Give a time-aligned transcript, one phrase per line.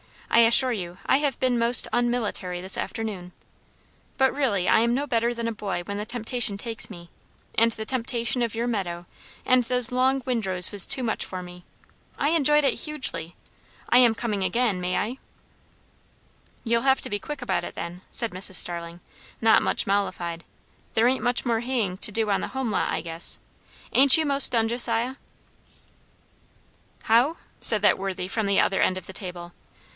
[0.31, 3.33] I assure you, I have been most unmilitary this afternoon;
[4.17, 7.11] but really I am no better than a boy when the temptation takes me;
[7.53, 9.05] and the temptation of your meadow
[9.45, 11.65] and those long windrows was too much for me.
[12.17, 13.35] I enjoyed it hugely.
[13.89, 15.17] I am coming again, may I?"
[16.63, 19.01] "You'll have to be quick about it, then," said Mrs Starling,
[19.41, 20.45] not much mollified;
[20.95, 23.37] "there ain't much more haying to do on the home lot, I guess.
[23.91, 25.15] Ain't you 'most done, Josiah?"
[27.03, 29.53] "How?" said that worthy from the other end of the table.